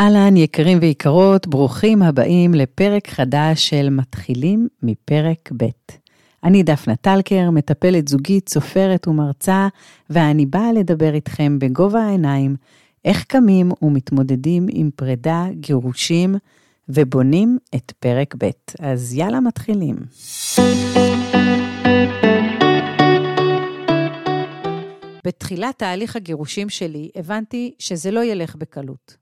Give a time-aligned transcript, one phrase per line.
[0.00, 5.66] אהלן, יקרים ויקרות, ברוכים הבאים לפרק חדש של מתחילים מפרק ב'.
[6.44, 9.68] אני דפנה טלקר, מטפלת זוגית, סופרת ומרצה,
[10.10, 12.56] ואני באה לדבר איתכם בגובה העיניים,
[13.04, 16.34] איך קמים ומתמודדים עם פרידה, גירושים,
[16.88, 18.50] ובונים את פרק ב'.
[18.78, 19.96] אז יאללה, מתחילים.
[25.26, 29.19] בתחילת תהליך הגירושים שלי, הבנתי שזה לא ילך בקלות.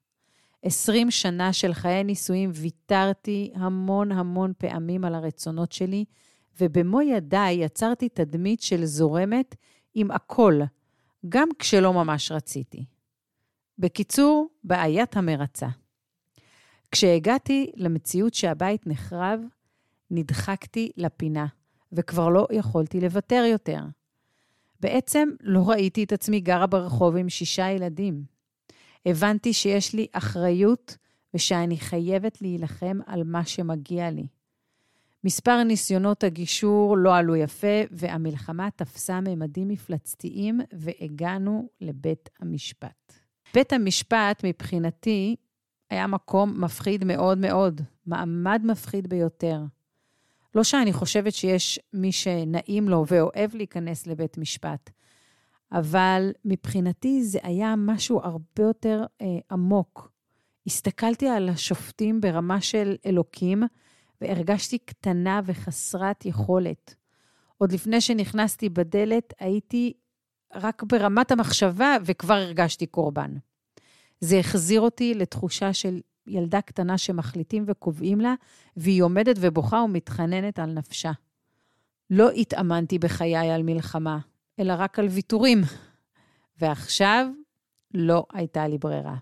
[0.62, 6.04] 20 שנה של חיי נישואים ויתרתי המון המון פעמים על הרצונות שלי,
[6.60, 9.54] ובמו ידיי יצרתי תדמית של זורמת
[9.94, 10.60] עם הכל,
[11.28, 12.84] גם כשלא ממש רציתי.
[13.78, 15.68] בקיצור, בעיית המרצה.
[16.92, 19.40] כשהגעתי למציאות שהבית נחרב,
[20.10, 21.46] נדחקתי לפינה,
[21.92, 23.80] וכבר לא יכולתי לוותר יותר.
[24.80, 28.37] בעצם לא ראיתי את עצמי גרה ברחוב עם שישה ילדים.
[29.06, 30.96] הבנתי שיש לי אחריות
[31.34, 34.26] ושאני חייבת להילחם על מה שמגיע לי.
[35.24, 43.12] מספר ניסיונות הגישור לא עלו יפה, והמלחמה תפסה ממדים מפלצתיים, והגענו לבית המשפט.
[43.54, 45.36] בית המשפט, מבחינתי,
[45.90, 49.60] היה מקום מפחיד מאוד מאוד, מעמד מפחיד ביותר.
[50.54, 54.90] לא שאני חושבת שיש מי שנעים לו ואוהב להיכנס לבית משפט,
[55.72, 60.10] אבל מבחינתי זה היה משהו הרבה יותר אה, עמוק.
[60.66, 63.62] הסתכלתי על השופטים ברמה של אלוקים,
[64.20, 66.94] והרגשתי קטנה וחסרת יכולת.
[67.58, 69.92] עוד לפני שנכנסתי בדלת, הייתי
[70.54, 73.34] רק ברמת המחשבה, וכבר הרגשתי קורבן.
[74.20, 78.34] זה החזיר אותי לתחושה של ילדה קטנה שמחליטים וקובעים לה,
[78.76, 81.12] והיא עומדת ובוכה ומתחננת על נפשה.
[82.10, 84.18] לא התאמנתי בחיי על מלחמה,
[84.58, 85.60] אלא רק על ויתורים.
[86.60, 87.26] ועכשיו
[87.94, 89.16] לא הייתה לי ברירה.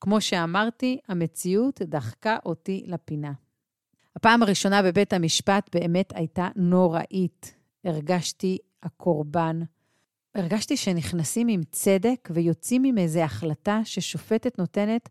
[0.00, 3.32] כמו שאמרתי, המציאות דחקה אותי לפינה.
[4.16, 7.54] הפעם הראשונה בבית המשפט באמת הייתה נוראית.
[7.84, 9.60] הרגשתי הקורבן.
[10.34, 15.08] הרגשתי שנכנסים עם צדק ויוצאים עם איזו החלטה ששופטת נותנת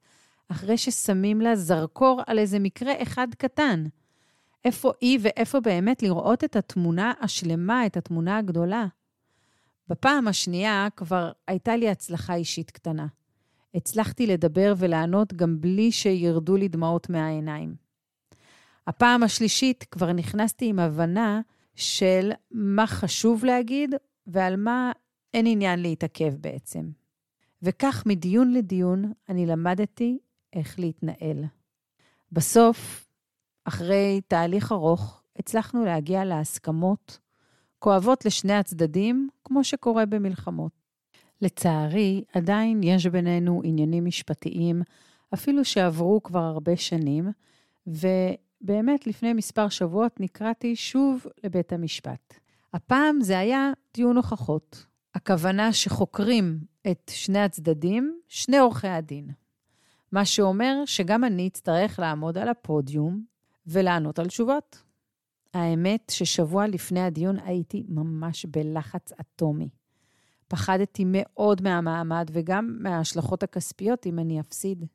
[0.48, 3.84] אחרי ששמים לה זרקור על איזה מקרה אחד קטן.
[4.66, 8.86] איפה היא ואיפה באמת לראות את התמונה השלמה, את התמונה הגדולה.
[9.92, 13.08] בפעם השנייה כבר הייתה לי הצלחה אישית קטנה.
[13.76, 17.76] הצלחתי לדבר ולענות גם בלי שירדו לי דמעות מהעיניים.
[18.88, 21.42] הפעם השלישית כבר נכנסתי עם הבנה
[21.76, 23.96] של מה חשוב להגיד
[24.28, 24.92] ועל מה
[25.34, 26.90] אין עניין להתעכב בעצם.
[27.62, 30.20] וכך מדיון לדיון אני למדתי
[30.54, 31.44] איך להתנהל.
[32.32, 33.10] בסוף,
[33.66, 37.20] אחרי תהליך ארוך, הצלחנו להגיע להסכמות
[37.84, 40.72] כואבות לשני הצדדים, כמו שקורה במלחמות.
[41.42, 44.82] לצערי, עדיין יש בינינו עניינים משפטיים,
[45.34, 47.32] אפילו שעברו כבר הרבה שנים,
[47.88, 52.34] ובאמת לפני מספר שבועות נקראתי שוב לבית המשפט.
[52.74, 54.86] הפעם זה היה דיון הוכחות.
[55.16, 56.60] הכוונה שחוקרים
[56.92, 59.28] את שני הצדדים, שני עורכי הדין.
[60.12, 63.24] מה שאומר שגם אני אצטרך לעמוד על הפודיום
[63.68, 64.91] ולענות על תשובות.
[65.54, 69.70] האמת ששבוע לפני הדיון הייתי ממש בלחץ אטומי.
[70.48, 74.86] פחדתי מאוד מהמעמד וגם מההשלכות הכספיות אם אני אפסיד.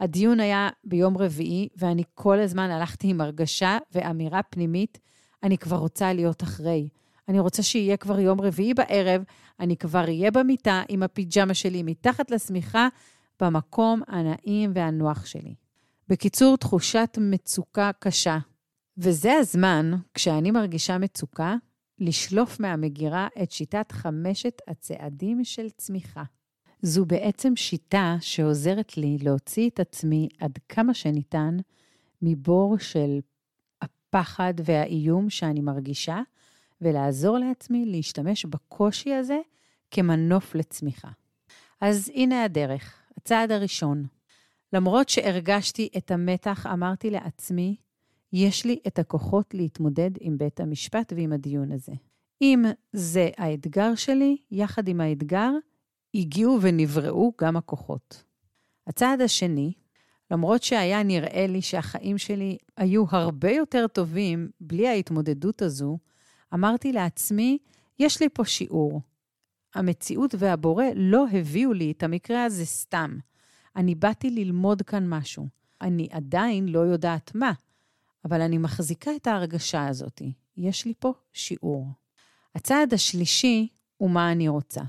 [0.00, 4.98] הדיון היה ביום רביעי, ואני כל הזמן הלכתי עם הרגשה ואמירה פנימית,
[5.42, 6.88] אני כבר רוצה להיות אחרי.
[7.28, 9.22] אני רוצה שיהיה כבר יום רביעי בערב,
[9.60, 12.88] אני כבר אהיה במיטה עם הפיג'מה שלי מתחת לשמיכה,
[13.40, 15.54] במקום הנעים והנוח שלי.
[16.08, 18.38] בקיצור, תחושת מצוקה קשה.
[19.00, 21.54] וזה הזמן, כשאני מרגישה מצוקה,
[21.98, 26.22] לשלוף מהמגירה את שיטת חמשת הצעדים של צמיחה.
[26.82, 31.56] זו בעצם שיטה שעוזרת לי להוציא את עצמי עד כמה שניתן
[32.22, 33.18] מבור של
[33.82, 36.20] הפחד והאיום שאני מרגישה,
[36.80, 39.38] ולעזור לעצמי להשתמש בקושי הזה
[39.90, 41.08] כמנוף לצמיחה.
[41.80, 44.04] אז הנה הדרך, הצעד הראשון.
[44.72, 47.76] למרות שהרגשתי את המתח, אמרתי לעצמי,
[48.32, 51.92] יש לי את הכוחות להתמודד עם בית המשפט ועם הדיון הזה.
[52.42, 55.50] אם זה האתגר שלי, יחד עם האתגר,
[56.14, 58.24] הגיעו ונבראו גם הכוחות.
[58.86, 59.72] הצעד השני,
[60.30, 65.98] למרות שהיה נראה לי שהחיים שלי היו הרבה יותר טובים בלי ההתמודדות הזו,
[66.54, 67.58] אמרתי לעצמי,
[67.98, 69.00] יש לי פה שיעור.
[69.74, 73.18] המציאות והבורא לא הביאו לי את המקרה הזה סתם.
[73.76, 75.46] אני באתי ללמוד כאן משהו.
[75.80, 77.52] אני עדיין לא יודעת מה,
[78.28, 80.22] אבל אני מחזיקה את ההרגשה הזאת.
[80.56, 81.86] יש לי פה שיעור.
[82.54, 84.80] הצעד השלישי הוא מה אני רוצה.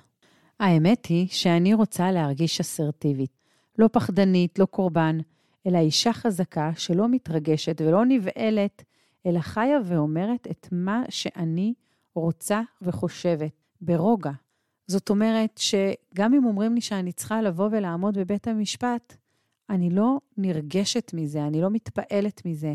[0.59, 3.31] האמת היא שאני רוצה להרגיש אסרטיבית.
[3.77, 5.18] לא פחדנית, לא קורבן,
[5.68, 8.83] אלא אישה חזקה שלא מתרגשת ולא נבעלת,
[9.25, 11.74] אלא חיה ואומרת את מה שאני
[12.15, 13.51] רוצה וחושבת,
[13.81, 14.31] ברוגע.
[14.88, 19.15] זאת אומרת שגם אם אומרים לי שאני צריכה לבוא ולעמוד בבית המשפט,
[19.69, 22.74] אני לא נרגשת מזה, אני לא מתפעלת מזה.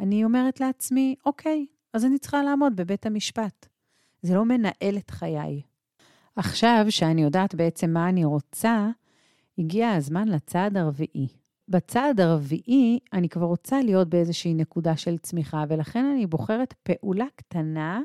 [0.00, 3.66] אני אומרת לעצמי, אוקיי, אז אני צריכה לעמוד בבית המשפט.
[4.22, 5.62] זה לא מנהל את חיי.
[6.36, 8.88] עכשיו, שאני יודעת בעצם מה אני רוצה,
[9.58, 11.28] הגיע הזמן לצעד הרביעי.
[11.68, 18.00] בצעד הרביעי, אני כבר רוצה להיות באיזושהי נקודה של צמיחה, ולכן אני בוחרת פעולה קטנה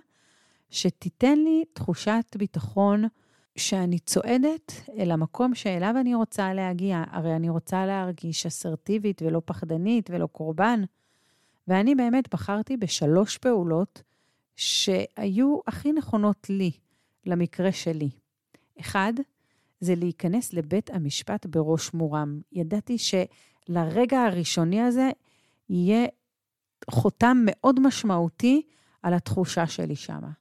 [0.69, 3.03] שתיתן לי תחושת ביטחון
[3.55, 7.03] שאני צועדת אל המקום שאליו אני רוצה להגיע.
[7.11, 10.83] הרי אני רוצה להרגיש אסרטיבית ולא פחדנית ולא קורבן.
[11.67, 14.03] ואני באמת בחרתי בשלוש פעולות
[14.55, 16.71] שהיו הכי נכונות לי,
[17.25, 18.09] למקרה שלי.
[18.79, 19.13] אחד,
[19.79, 22.41] זה להיכנס לבית המשפט בראש מורם.
[22.51, 25.09] ידעתי שלרגע הראשוני הזה
[25.69, 26.07] יהיה
[26.91, 28.61] חותם מאוד משמעותי
[29.03, 30.31] על התחושה שלי שמה.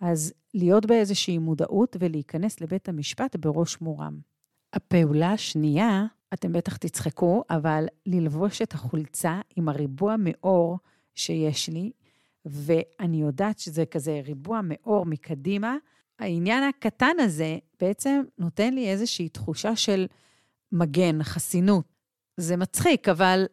[0.00, 4.18] אז להיות באיזושהי מודעות ולהיכנס לבית המשפט בראש מורם.
[4.72, 10.78] הפעולה השנייה, אתם בטח תצחקו, אבל ללבוש את החולצה עם הריבוע מאור
[11.14, 11.90] שיש לי,
[12.44, 15.76] ואני יודעת שזה כזה ריבוע מאור מקדימה.
[16.18, 20.06] העניין הקטן הזה בעצם נותן לי איזושהי תחושה של
[20.72, 21.84] מגן, חסינות.
[22.36, 23.44] זה מצחיק, אבל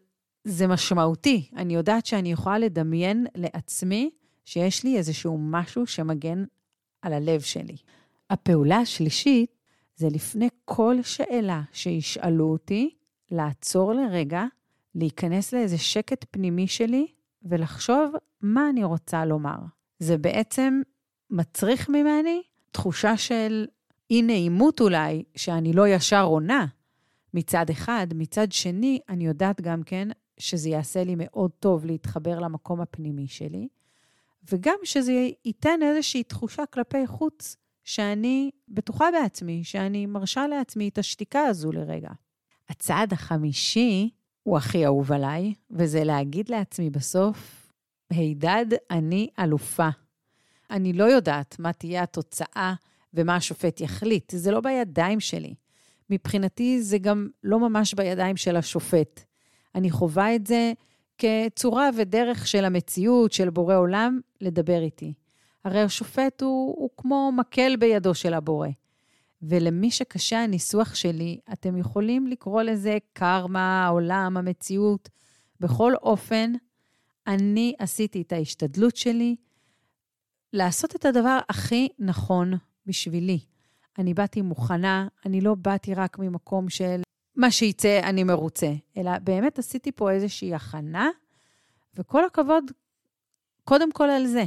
[0.43, 1.49] זה משמעותי.
[1.55, 4.09] אני יודעת שאני יכולה לדמיין לעצמי
[4.45, 6.43] שיש לי איזשהו משהו שמגן
[7.01, 7.77] על הלב שלי.
[8.29, 9.60] הפעולה השלישית
[10.01, 12.95] זה לפני כל שאלה שישאלו אותי,
[13.31, 14.45] לעצור לרגע,
[14.95, 17.07] להיכנס לאיזה שקט פנימי שלי
[17.43, 19.57] ולחשוב מה אני רוצה לומר.
[19.99, 20.81] זה בעצם
[21.29, 23.65] מצריך ממני תחושה של
[24.11, 26.65] אי-נעימות אולי, שאני לא ישר עונה
[27.33, 28.07] מצד אחד.
[28.15, 30.07] מצד שני, אני יודעת גם כן
[30.37, 33.67] שזה יעשה לי מאוד טוב להתחבר למקום הפנימי שלי,
[34.51, 41.39] וגם שזה ייתן איזושהי תחושה כלפי חוץ, שאני בטוחה בעצמי, שאני מרשה לעצמי את השתיקה
[41.39, 42.09] הזו לרגע.
[42.69, 44.09] הצעד החמישי
[44.43, 47.71] הוא הכי אהוב עליי, וזה להגיד לעצמי בסוף,
[48.09, 49.89] הידד, אני אלופה.
[50.69, 52.73] אני לא יודעת מה תהיה התוצאה
[53.13, 55.53] ומה השופט יחליט, זה לא בידיים שלי.
[56.09, 59.23] מבחינתי זה גם לא ממש בידיים של השופט.
[59.75, 60.73] אני חווה את זה
[61.17, 65.13] כצורה ודרך של המציאות, של בורא עולם, לדבר איתי.
[65.65, 68.67] הרי השופט הוא, הוא כמו מקל בידו של הבורא.
[69.41, 75.09] ולמי שקשה הניסוח שלי, אתם יכולים לקרוא לזה קרמה, העולם, המציאות.
[75.59, 76.51] בכל אופן,
[77.27, 79.35] אני עשיתי את ההשתדלות שלי
[80.53, 82.53] לעשות את הדבר הכי נכון
[82.85, 83.39] בשבילי.
[83.97, 87.01] אני באתי מוכנה, אני לא באתי רק ממקום של
[87.35, 91.09] מה שיצא, אני מרוצה, אלא באמת עשיתי פה איזושהי הכנה,
[91.95, 92.63] וכל הכבוד,
[93.63, 94.43] קודם כל על זה.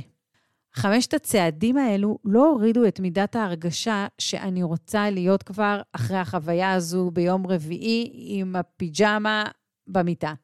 [0.77, 7.11] חמשת הצעדים האלו לא הורידו את מידת ההרגשה שאני רוצה להיות כבר אחרי החוויה הזו
[7.11, 9.45] ביום רביעי עם הפיג'מה
[9.87, 10.35] במיטה.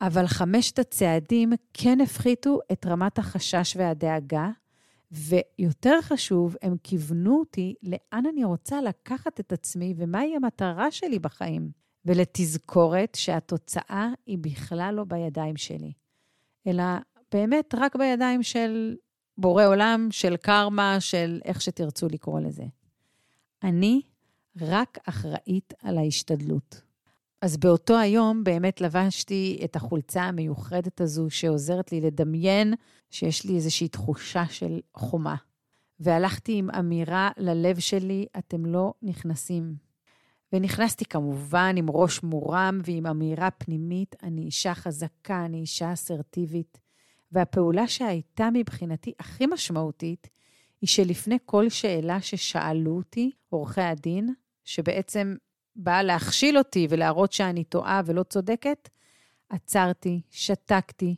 [0.00, 4.48] אבל חמשת הצעדים כן הפחיתו את רמת החשש והדאגה,
[5.10, 11.70] ויותר חשוב, הם כיוונו אותי לאן אני רוצה לקחת את עצמי ומהי המטרה שלי בחיים.
[12.04, 15.92] ולתזכורת שהתוצאה היא בכלל לא בידיים שלי,
[16.66, 16.82] אלא
[17.32, 18.96] באמת רק בידיים של
[19.40, 22.64] בורא עולם, של קרמה, של איך שתרצו לקרוא לזה.
[23.62, 24.02] אני
[24.60, 26.82] רק אחראית על ההשתדלות.
[27.42, 32.74] אז באותו היום באמת לבשתי את החולצה המיוחדת הזו, שעוזרת לי לדמיין
[33.10, 35.36] שיש לי איזושהי תחושה של חומה.
[36.00, 39.74] והלכתי עם אמירה ללב שלי, אתם לא נכנסים.
[40.52, 46.78] ונכנסתי כמובן עם ראש מורם ועם אמירה פנימית, אני אישה חזקה, אני אישה אסרטיבית.
[47.32, 50.28] והפעולה שהייתה מבחינתי הכי משמעותית,
[50.80, 54.34] היא שלפני כל שאלה ששאלו אותי, עורכי הדין,
[54.64, 55.36] שבעצם
[55.76, 58.88] באה להכשיל אותי ולהראות שאני טועה ולא צודקת,
[59.48, 61.16] עצרתי, שתקתי,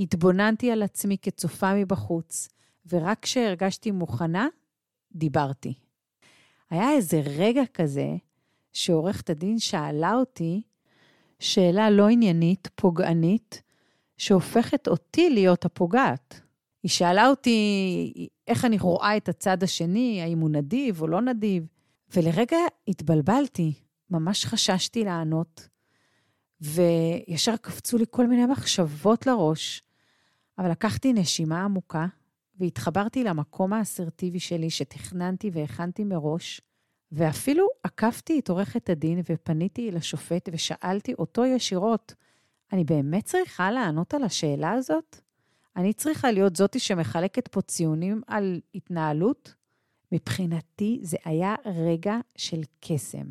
[0.00, 2.48] התבוננתי על עצמי כצופה מבחוץ,
[2.86, 4.48] ורק כשהרגשתי מוכנה,
[5.12, 5.74] דיברתי.
[6.70, 8.08] היה איזה רגע כזה
[8.72, 10.62] שעורכת הדין שאלה אותי
[11.38, 13.62] שאלה לא עניינית, פוגענית,
[14.20, 16.40] שהופכת אותי להיות הפוגעת.
[16.82, 21.66] היא שאלה אותי איך אני רואה את הצד השני, האם הוא נדיב או לא נדיב,
[22.14, 22.56] ולרגע
[22.88, 23.72] התבלבלתי,
[24.10, 25.68] ממש חששתי לענות,
[26.60, 29.82] וישר קפצו לי כל מיני מחשבות לראש,
[30.58, 32.06] אבל לקחתי נשימה עמוקה
[32.58, 36.60] והתחברתי למקום האסרטיבי שלי שתכננתי והכנתי מראש,
[37.12, 42.14] ואפילו עקפתי את עורכת הדין ופניתי לשופט ושאלתי אותו ישירות,
[42.72, 45.16] אני באמת צריכה לענות על השאלה הזאת?
[45.76, 49.54] אני צריכה להיות זאתי שמחלקת פה ציונים על התנהלות?
[50.12, 53.26] מבחינתי זה היה רגע של קסם.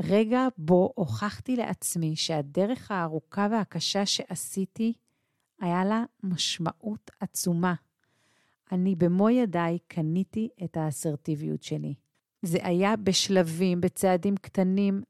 [0.00, 4.92] רגע בו הוכחתי לעצמי שהדרך הארוכה והקשה שעשיתי,
[5.60, 7.74] היה לה משמעות עצומה.
[8.72, 11.94] אני במו ידיי קניתי את האסרטיביות שלי.
[12.42, 15.02] זה היה בשלבים, בצעדים קטנים.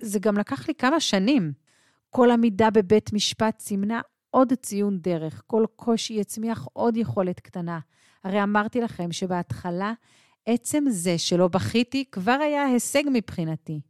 [0.00, 1.52] זה גם לקח לי כמה שנים.
[2.10, 4.00] כל עמידה בבית משפט סימנה
[4.30, 7.78] עוד ציון דרך, כל קושי יצמיח עוד יכולת קטנה.
[8.24, 9.92] הרי אמרתי לכם שבהתחלה,
[10.46, 13.80] עצם זה שלא בכיתי כבר היה הישג מבחינתי.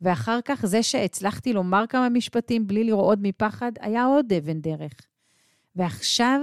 [0.00, 4.92] ואחר כך זה שהצלחתי לומר כמה משפטים בלי לרעוד מפחד, היה עוד אבן דרך.
[5.76, 6.40] ועכשיו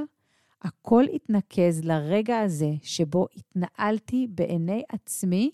[0.61, 5.51] הכל התנקז לרגע הזה שבו התנהלתי בעיני עצמי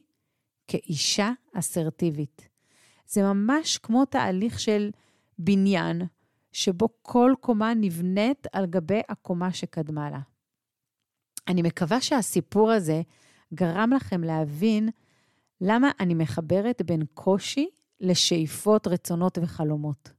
[0.67, 2.49] כאישה אסרטיבית.
[3.07, 4.89] זה ממש כמו תהליך של
[5.39, 6.01] בניין,
[6.51, 10.19] שבו כל קומה נבנית על גבי הקומה שקדמה לה.
[11.47, 13.01] אני מקווה שהסיפור הזה
[13.53, 14.89] גרם לכם להבין
[15.61, 20.11] למה אני מחברת בין קושי לשאיפות, רצונות וחלומות.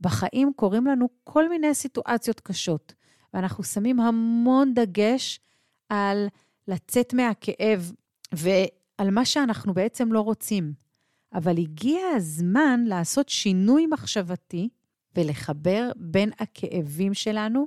[0.00, 2.94] בחיים קורים לנו כל מיני סיטואציות קשות,
[3.34, 5.40] ואנחנו שמים המון דגש
[5.88, 6.28] על
[6.68, 7.92] לצאת מהכאב
[8.32, 10.85] ועל מה שאנחנו בעצם לא רוצים.
[11.34, 14.68] אבל הגיע הזמן לעשות שינוי מחשבתי
[15.16, 17.66] ולחבר בין הכאבים שלנו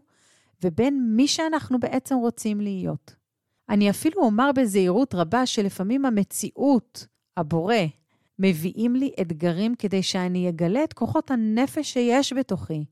[0.63, 3.16] ובין מי שאנחנו בעצם רוצים להיות.
[3.70, 7.75] אני אפילו אומר בזהירות רבה שלפעמים המציאות, הבורא,
[8.39, 12.86] מביאים לי אתגרים כדי שאני אגלה את כוחות הנפש שיש בתוכי,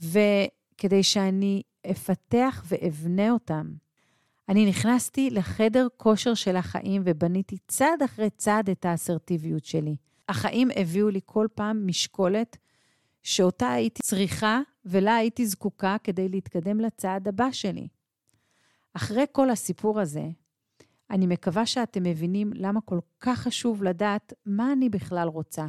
[0.00, 3.66] וכדי שאני אפתח ואבנה אותם.
[4.48, 9.96] אני נכנסתי לחדר כושר של החיים ובניתי צעד אחרי צעד את האסרטיביות שלי.
[10.28, 12.56] החיים הביאו לי כל פעם משקולת
[13.22, 17.88] שאותה הייתי צריכה ולה הייתי זקוקה כדי להתקדם לצעד הבא שלי.
[18.94, 20.28] אחרי כל הסיפור הזה,
[21.10, 25.66] אני מקווה שאתם מבינים למה כל כך חשוב לדעת מה אני בכלל רוצה.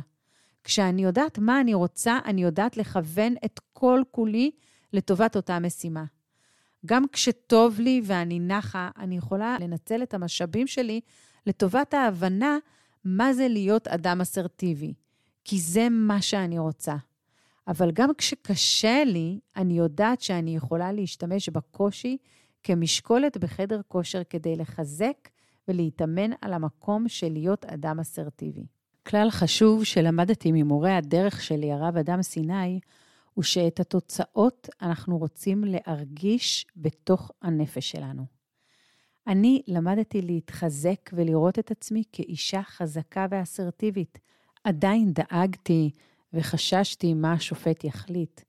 [0.63, 4.51] כשאני יודעת מה אני רוצה, אני יודעת לכוון את כל כולי
[4.93, 6.03] לטובת אותה משימה.
[6.85, 11.01] גם כשטוב לי ואני נחה, אני יכולה לנצל את המשאבים שלי
[11.47, 12.57] לטובת ההבנה
[13.05, 14.93] מה זה להיות אדם אסרטיבי,
[15.45, 16.95] כי זה מה שאני רוצה.
[17.67, 22.17] אבל גם כשקשה לי, אני יודעת שאני יכולה להשתמש בקושי
[22.63, 25.29] כמשקולת בחדר כושר כדי לחזק
[25.67, 28.65] ולהתאמן על המקום של להיות אדם אסרטיבי.
[29.07, 32.79] כלל חשוב שלמדתי ממורה הדרך שלי, הרב אדם סיני,
[33.39, 38.25] הוא שאת התוצאות אנחנו רוצים להרגיש בתוך הנפש שלנו.
[39.27, 44.19] אני למדתי להתחזק ולראות את עצמי כאישה חזקה ואסרטיבית.
[44.63, 45.91] עדיין דאגתי
[46.33, 48.41] וחששתי מה השופט יחליט,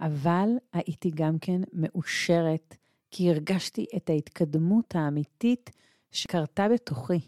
[0.00, 2.76] אבל הייתי גם כן מאושרת,
[3.10, 5.70] כי הרגשתי את ההתקדמות האמיתית
[6.10, 7.20] שקרתה בתוכי.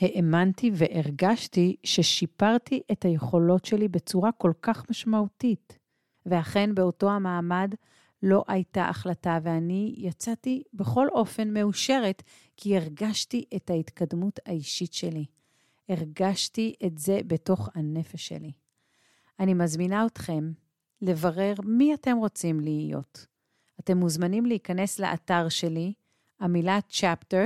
[0.00, 5.78] האמנתי והרגשתי ששיפרתי את היכולות שלי בצורה כל כך משמעותית.
[6.26, 7.74] ואכן, באותו המעמד
[8.22, 12.22] לא הייתה החלטה, ואני יצאתי בכל אופן מאושרת,
[12.56, 15.24] כי הרגשתי את ההתקדמות האישית שלי.
[15.88, 18.52] הרגשתי את זה בתוך הנפש שלי.
[19.40, 20.52] אני מזמינה אתכם
[21.02, 23.26] לברר מי אתם רוצים להיות.
[23.80, 25.92] אתם מוזמנים להיכנס לאתר שלי,
[26.40, 27.44] המילה chapter,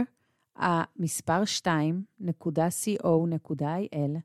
[0.57, 4.19] המספר 2.co.il,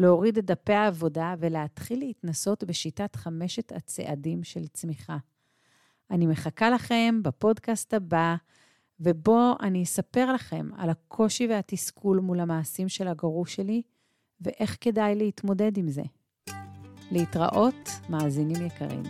[0.00, 5.16] להוריד את דפי העבודה ולהתחיל להתנסות בשיטת חמשת הצעדים של צמיחה.
[6.10, 8.36] אני מחכה לכם בפודקאסט הבא,
[9.00, 13.82] ובו אני אספר לכם על הקושי והתסכול מול המעשים של הגרוש שלי,
[14.40, 16.02] ואיך כדאי להתמודד עם זה.
[17.10, 19.02] להתראות, מאזינים יקרים.